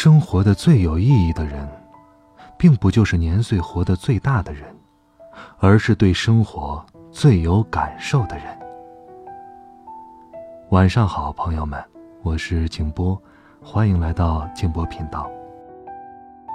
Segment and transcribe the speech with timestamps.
[0.00, 1.68] 生活的最有意义的人，
[2.56, 4.62] 并不就是年岁活得最大的人，
[5.58, 8.44] 而是对生活最有感受的人。
[10.70, 11.82] 晚上好，朋友们，
[12.22, 13.20] 我是静波，
[13.60, 15.28] 欢迎来到静波频道。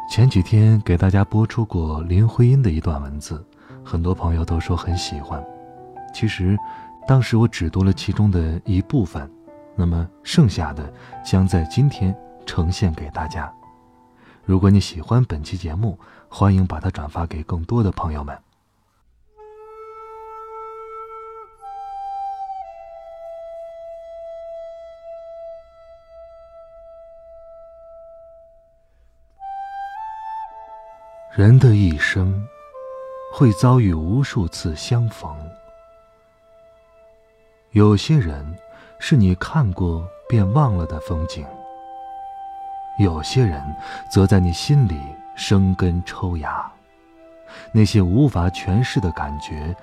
[0.09, 3.45] 前几天给大家播出过林徽因的一段文字，
[3.83, 5.43] 很多朋友都说很喜欢。
[6.13, 6.57] 其实，
[7.05, 9.29] 当时我只读了其中的一部分，
[9.75, 10.89] 那么剩下的
[11.25, 12.17] 将在今天。
[12.45, 13.53] 呈现给大家。
[14.45, 15.97] 如果你喜欢本期节目，
[16.29, 18.37] 欢迎把它转发给更多的朋友们。
[31.35, 32.47] 人的一生
[33.33, 35.35] 会遭遇无数次相逢，
[37.71, 38.45] 有些人
[38.99, 41.43] 是你看过便忘了的风景。
[42.99, 43.61] 有些人
[44.09, 44.99] 则在你心里
[45.35, 46.71] 生根抽芽，
[47.71, 49.75] 那些无法诠释的感觉，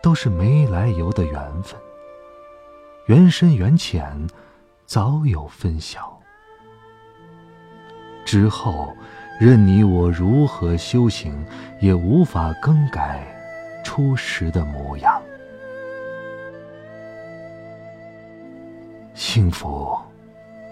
[0.00, 1.78] 都是没来由的缘分。
[3.06, 4.28] 缘深缘浅，
[4.84, 6.16] 早有分晓。
[8.24, 8.92] 之后，
[9.40, 11.44] 任你我如何修行，
[11.80, 13.26] 也无法更改
[13.84, 15.20] 初时的模样。
[19.14, 19.96] 幸福。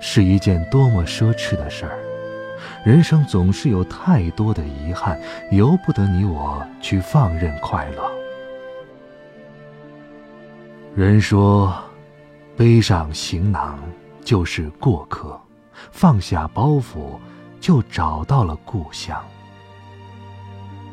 [0.07, 1.99] 是一件多么奢侈的事儿！
[2.85, 5.19] 人生总是有太多的遗憾，
[5.51, 8.13] 由不得你我去放任快乐。
[10.95, 11.75] 人说，
[12.55, 13.79] 背上行囊
[14.23, 15.41] 就是过客，
[15.91, 17.19] 放下包袱
[17.59, 19.19] 就找到了故乡。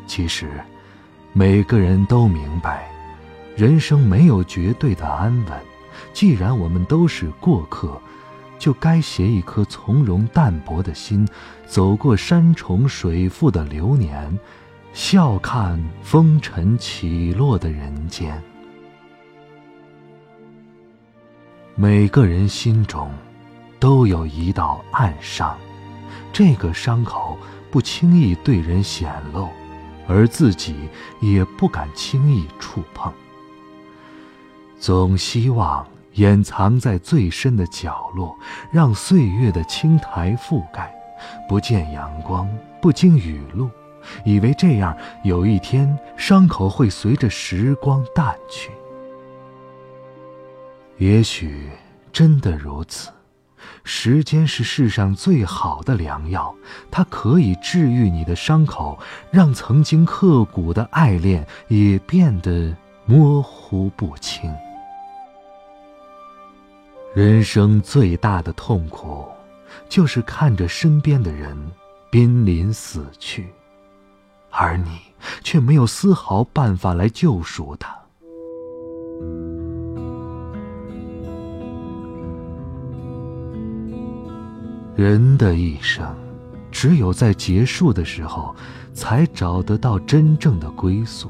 [0.08, 0.50] 其实，
[1.34, 2.90] 每个人都明白，
[3.58, 5.59] 人生没有绝对的安稳。
[6.14, 8.02] 既然我们都是过客。
[8.61, 11.27] 就该携一颗从容淡泊的心，
[11.66, 14.38] 走过山重水复的流年，
[14.94, 18.39] 笑看风尘起落的人间。
[21.73, 23.11] 每个人心中，
[23.79, 25.57] 都有一道暗伤，
[26.31, 27.35] 这个伤口
[27.72, 29.49] 不轻易对人显露，
[30.07, 30.75] 而自己
[31.19, 33.11] 也不敢轻易触碰。
[34.78, 35.83] 总希望。
[36.13, 38.35] 掩藏在最深的角落，
[38.72, 40.94] 让岁月的青苔覆盖，
[41.47, 42.49] 不见阳光，
[42.81, 43.69] 不经雨露，
[44.25, 48.72] 以为这样有一天伤口会随着时光淡去。
[50.97, 51.69] 也许
[52.11, 53.09] 真的如此，
[53.83, 56.53] 时间是世上最好的良药，
[56.91, 58.99] 它可以治愈你的伤口，
[59.31, 64.53] 让曾经刻骨的爱恋也变得模糊不清。
[67.13, 69.25] 人生最大的痛苦，
[69.89, 71.57] 就是看着身边的人
[72.09, 73.49] 濒临死去，
[74.49, 74.97] 而你
[75.44, 77.94] 却没有丝毫办法来救赎他。
[84.95, 86.16] 人的一生，
[86.72, 88.55] 只有在结束的时候，
[88.93, 91.29] 才找得到真正的归宿。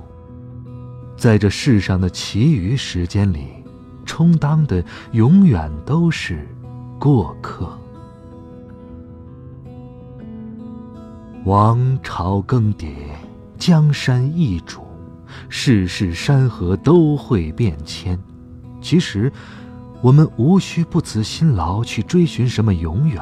[1.18, 3.61] 在这世上的其余时间里。
[4.12, 4.84] 充当的
[5.14, 6.46] 永远都是
[7.00, 7.70] 过客。
[11.46, 12.90] 王朝更迭，
[13.58, 14.82] 江山易主，
[15.48, 18.20] 世事山河都会变迁。
[18.82, 19.32] 其实，
[20.02, 23.18] 我们无需不辞辛劳去追寻什么永远。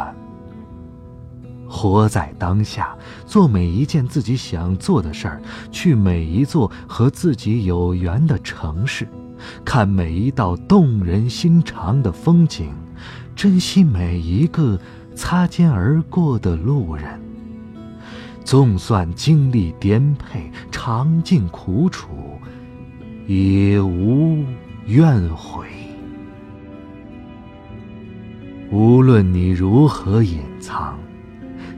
[1.70, 2.98] 活在当下，
[3.28, 5.40] 做每一件自己想做的事儿，
[5.72, 9.08] 去每一座和自己有缘的城市。
[9.64, 12.74] 看每一道动人心肠的风景，
[13.36, 14.80] 珍惜每一个
[15.16, 17.20] 擦肩而过的路人。
[18.44, 22.10] 纵算经历颠沛，尝尽苦楚，
[23.28, 24.44] 也无
[24.86, 25.66] 怨悔。
[28.72, 30.98] 无论你如何隐藏。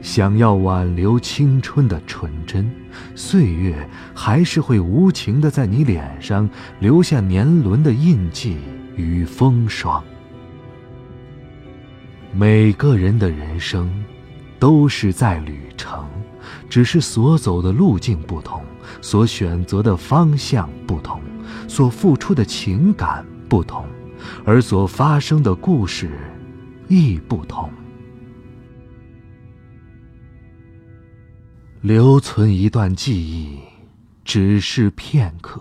[0.02, 2.68] 想要挽留青春的纯真，
[3.14, 6.48] 岁月还是会无情的在你脸上
[6.80, 8.58] 留下年轮的印记
[8.96, 10.02] 与风霜。
[12.32, 13.90] 每个人的人生，
[14.58, 16.08] 都是在旅程，
[16.68, 18.62] 只是所走的路径不同，
[19.00, 21.20] 所选择的方向不同，
[21.68, 23.84] 所付出的情感不同，
[24.44, 26.10] 而所发生的故事
[26.88, 27.70] 亦不同。
[31.82, 33.58] 留存一段记忆，
[34.24, 35.58] 只是片刻；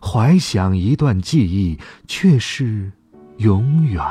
[0.00, 1.78] 怀想一段记忆，
[2.08, 2.90] 却是
[3.36, 4.02] 永远。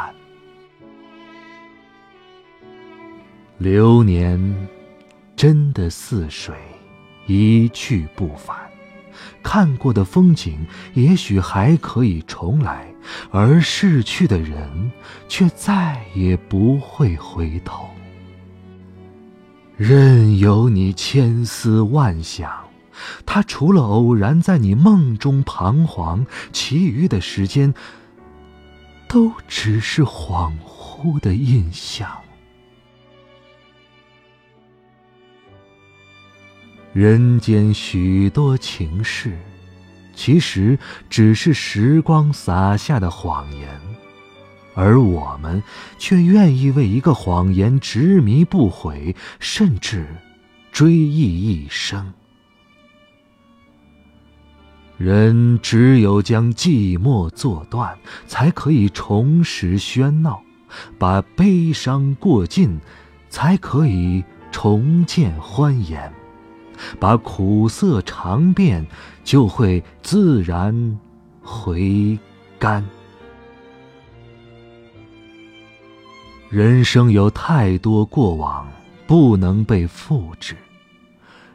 [3.57, 4.39] 流年
[5.35, 6.55] 真的似水，
[7.25, 8.55] 一去不返。
[9.41, 10.63] 看过的风景
[10.93, 12.93] 也许还可以重来，
[13.31, 14.91] 而逝去的人
[15.27, 17.89] 却再也不会回头。
[19.79, 22.51] 任由你千思万想，
[23.25, 27.73] 他除了偶然在你梦中彷徨，其余的时间
[29.07, 32.11] 都只是恍惚的印象。
[36.91, 39.39] 人间许多情事，
[40.13, 40.77] 其实
[41.09, 43.79] 只是时光洒下的谎言，
[44.79, 45.61] 而我们
[45.97, 50.07] 却愿意为一个谎言执迷不悔，甚至
[50.71, 52.13] 追忆一生。
[54.97, 60.39] 人只有将寂寞做断，才可以重拾喧闹；
[60.97, 62.79] 把悲伤过尽，
[63.29, 66.09] 才可以重见欢颜。
[67.01, 68.87] 把苦涩尝遍，
[69.25, 70.97] 就会自然
[71.41, 72.17] 回
[72.57, 72.81] 甘。
[76.49, 78.67] 人生有太多过往
[79.05, 80.55] 不能被复制，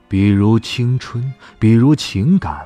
[0.07, 2.65] 比如青春，比如情感，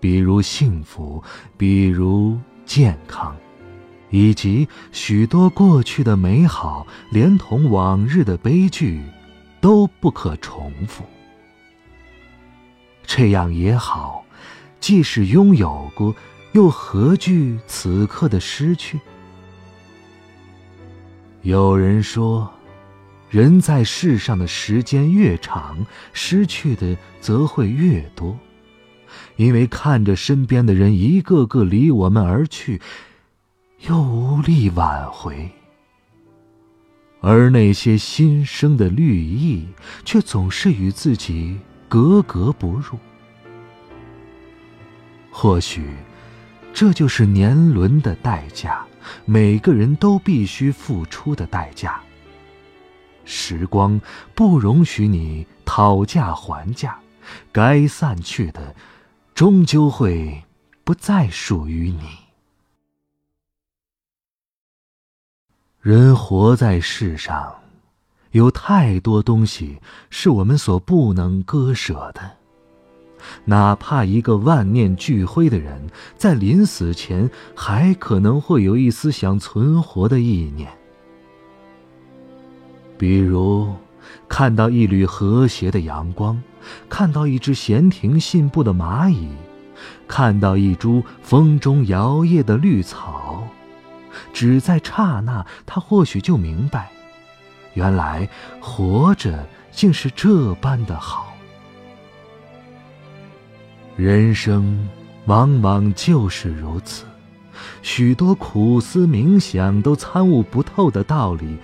[0.00, 1.22] 比如幸福，
[1.56, 2.36] 比如
[2.66, 3.36] 健康，
[4.08, 9.00] 以及许多过去的美好，连同往日的悲剧，
[9.60, 11.04] 都不可重复。
[13.06, 14.24] 这样也好，
[14.80, 16.12] 即使拥有过，
[16.50, 18.98] 又何惧此刻的失去？
[21.42, 22.50] 有人说，
[23.28, 28.38] 人在世上的时间越长，失去的则会越多，
[29.36, 32.80] 因为看着身边的人一个个离我们而去，
[33.88, 35.50] 又无力挽回，
[37.20, 39.66] 而那些新生的绿意，
[40.04, 41.58] 却总是与自己。
[41.88, 42.96] 格格不入。
[45.28, 45.84] 或许，
[46.72, 48.86] 这就是年轮的代价，
[49.24, 52.00] 每个人都必须付出的代价。
[53.24, 54.00] 时光
[54.34, 56.98] 不容许你讨价还价，
[57.52, 58.74] 该散去的，
[59.34, 60.42] 终究会
[60.84, 62.08] 不再属于你。
[65.80, 67.56] 人活在世上。
[68.32, 72.36] 有太多东西是我们所不能割舍的，
[73.44, 80.70] 哪怕一个万念俱灰的人，在临死前还可能会有一丝想存活的意念。
[82.98, 83.74] 比如，
[84.28, 86.42] 看到一缕和谐的阳光，
[86.88, 89.30] 看到一只闲庭信步的蚂蚁，
[90.06, 93.44] 看到一株风中摇曳的绿草，
[94.32, 96.90] 只在刹那，他或许就明白。
[97.74, 98.28] 原来
[98.60, 101.29] 活着竟是这般的好，
[104.00, 104.88] 人生
[105.26, 107.04] 往往就是如此，
[107.82, 111.58] 许多苦思冥想都参悟不透的道理，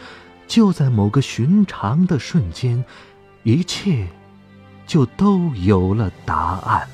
[0.47, 2.85] 就在某个寻常的瞬间，
[3.43, 4.07] 一切
[4.87, 6.87] 就都有了答案。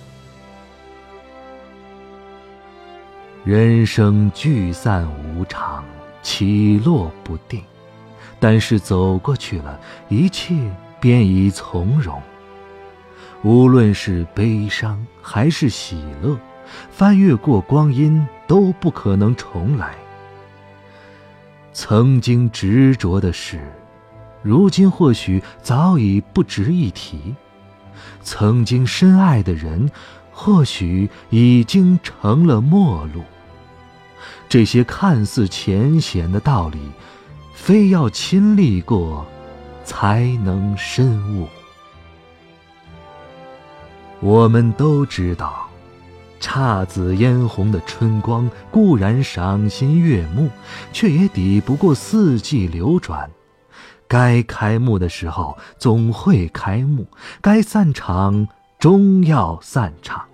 [3.43, 5.85] 人生聚散无常，
[6.23, 7.61] 起落不定。
[8.39, 10.55] 但是走过去了，一切
[11.01, 12.23] 便已从容。
[13.43, 16.39] 无论是悲伤还是喜乐，
[16.91, 19.95] 翻越过光阴都不可能重来。
[21.73, 23.61] 曾经执着的事，
[24.43, 27.35] 如今或许早已不值一提；
[28.23, 29.91] 曾经深爱的人，
[30.31, 33.23] 或许已经成了陌路。
[34.49, 36.79] 这些看似浅显的道理。
[37.55, 39.25] 非要亲历过，
[39.85, 41.47] 才能深悟。
[44.23, 45.69] 我们都知道，
[46.41, 50.49] 姹紫嫣红的春光固然赏心悦目，
[50.93, 53.29] 却也抵不过四季流转。
[54.07, 57.07] 该开幕的时候总会开幕，
[57.41, 58.47] 该散场
[58.79, 60.25] 终要散场。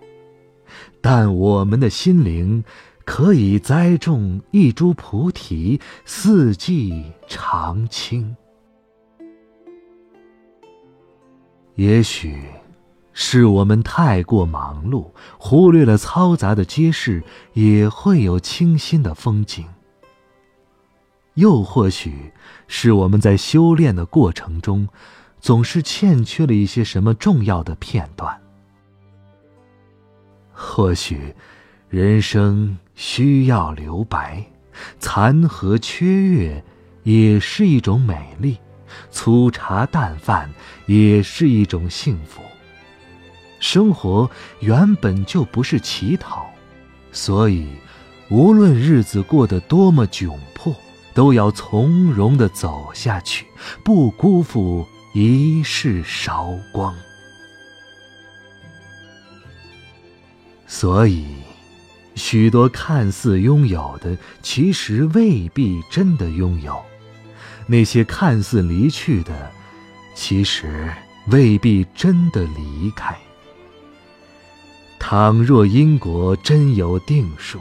[1.01, 2.63] 但我们的心灵。
[3.11, 8.37] 可以栽种一株菩提，四季常青。
[11.75, 12.43] 也许
[13.21, 17.21] 是我们太过忙碌，忽略了嘈杂的街市
[17.53, 19.65] 也会有清新的风景；
[21.35, 22.33] 又或许
[22.69, 24.89] 是我们在修炼的过程中，
[25.41, 28.41] 总是欠缺了一些什么重要的片段。
[30.53, 31.35] 或许，
[31.89, 34.47] 人生需要留白，
[35.01, 36.65] 残荷缺月
[37.03, 38.59] 也是一种美丽，
[39.11, 40.49] 粗茶淡饭
[40.87, 42.41] 也是一种幸福。
[43.61, 46.47] 生活原本就不是乞讨，
[47.13, 47.67] 所以，
[48.31, 50.75] 无论日子过得多么窘迫，
[51.15, 53.47] 都要从容的走下去，
[53.83, 56.95] 不辜负一世韶光。
[60.67, 61.27] 所以，
[62.15, 66.75] 许多看似拥有的，其实未必真的拥有；
[67.67, 69.51] 那些看似离去的，
[70.15, 70.93] 其实
[71.29, 73.17] 未必真的离开。
[74.99, 77.59] 倘若因果真有定数，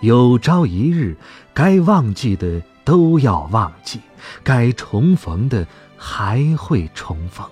[0.00, 1.16] 有朝一日，
[1.52, 4.00] 该忘记的都要忘记，
[4.42, 5.66] 该重逢的
[5.96, 7.46] 还会重逢。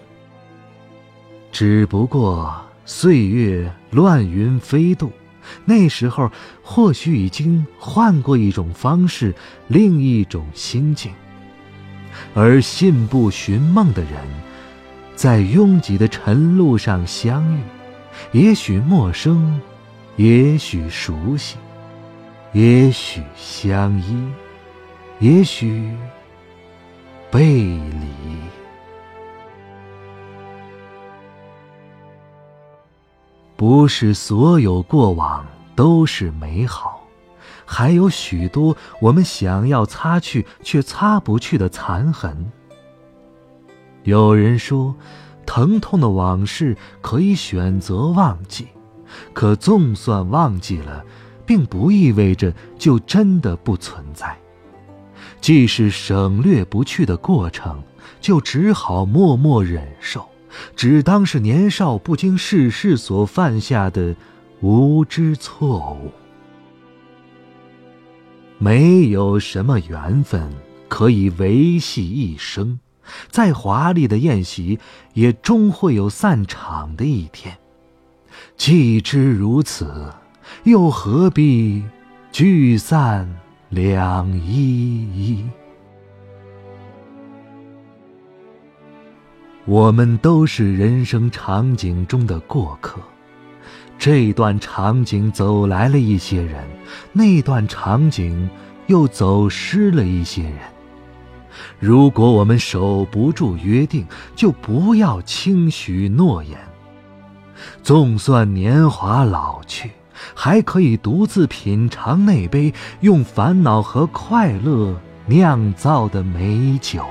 [1.52, 2.61] 只不过。
[2.87, 5.12] 岁月乱云飞渡，
[5.64, 6.29] 那时候
[6.61, 9.33] 或许已经换过一种方式，
[9.69, 11.12] 另一种心境。
[12.35, 14.11] 而信步寻梦的人，
[15.14, 17.61] 在拥挤的晨路上相遇，
[18.33, 19.61] 也许陌生，
[20.17, 21.57] 也许熟悉，
[22.52, 24.29] 也许相依，
[25.19, 25.90] 也许
[27.31, 28.11] 背离。
[33.57, 35.45] 不是所有过往
[35.76, 37.07] 都是美好，
[37.67, 42.50] 还有许多我们想要擦去却擦不去的残痕。
[44.05, 44.95] 有人说，
[45.50, 48.69] 疼痛的往事可以选择忘记，
[49.33, 51.04] 可纵算忘记了，
[51.45, 54.38] 并不意味着就真的不存在。
[55.40, 57.83] 既是省略不去的过程，
[58.21, 60.25] 就只好默默忍受。
[60.76, 64.14] 只当是年少不经世事所犯下的
[64.61, 66.12] 无知错误。
[68.59, 70.49] 没有什么缘分
[70.88, 72.78] 可以维系一生，
[73.29, 74.79] 再华丽的宴席
[75.14, 77.57] 也终会有散场的一天。
[78.57, 80.12] 既知如此，
[80.64, 81.83] 又何必
[82.33, 83.29] 聚散
[83.69, 84.62] 两依
[85.14, 85.45] 依？
[89.67, 92.99] 我们都是人生场景中的过客，
[93.99, 96.64] 这段场景走来了一些人，
[97.12, 98.49] 那段场景
[98.87, 100.55] 又走失了一些人。
[101.79, 106.59] 如果我们守不住约定，就不要轻许诺言。
[107.83, 109.90] 纵算年华老去，
[110.35, 117.05] 还可以独自品尝那杯用烦恼和快乐酿造的美酒。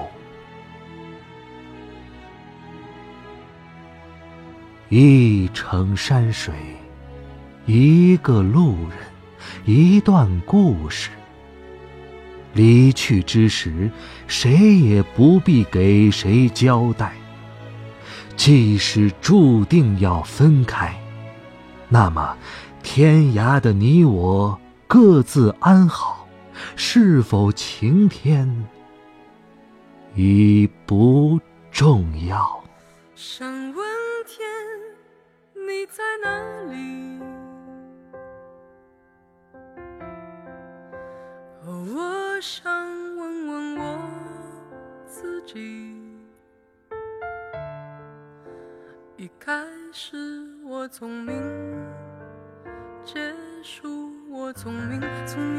[4.89, 6.51] 一程山水，
[7.67, 8.97] 一个路人，
[9.65, 11.11] 一段故事。
[12.53, 13.89] 离去之时，
[14.27, 17.13] 谁也不必给谁交代。
[18.35, 20.97] 即使注定要分开，
[21.89, 22.37] 那么
[22.81, 26.25] 天涯的你我各自安好，
[26.75, 28.65] 是否晴天
[30.15, 31.39] 已不
[31.71, 32.63] 重要。
[42.39, 42.71] 我想
[43.17, 43.99] 问问我
[45.05, 46.01] 自己。
[49.17, 49.51] 一开
[49.91, 50.15] 始
[50.63, 51.35] 我聪明，
[53.03, 55.58] 结束我聪明，聪明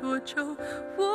[0.00, 0.56] 多久
[0.96, 1.09] 我